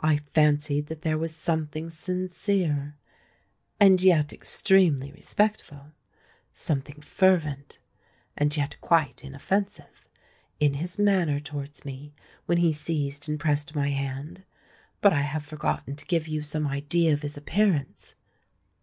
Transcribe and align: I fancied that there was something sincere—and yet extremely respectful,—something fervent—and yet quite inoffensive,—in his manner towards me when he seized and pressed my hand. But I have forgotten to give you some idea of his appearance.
I 0.00 0.18
fancied 0.18 0.88
that 0.88 1.00
there 1.00 1.16
was 1.16 1.34
something 1.34 1.88
sincere—and 1.88 4.02
yet 4.02 4.30
extremely 4.30 5.12
respectful,—something 5.12 7.00
fervent—and 7.00 8.54
yet 8.54 8.78
quite 8.82 9.24
inoffensive,—in 9.24 10.74
his 10.74 10.98
manner 10.98 11.40
towards 11.40 11.86
me 11.86 12.12
when 12.44 12.58
he 12.58 12.70
seized 12.70 13.30
and 13.30 13.40
pressed 13.40 13.74
my 13.74 13.88
hand. 13.88 14.42
But 15.00 15.14
I 15.14 15.22
have 15.22 15.42
forgotten 15.42 15.96
to 15.96 16.04
give 16.04 16.28
you 16.28 16.42
some 16.42 16.66
idea 16.66 17.14
of 17.14 17.22
his 17.22 17.38
appearance. 17.38 18.14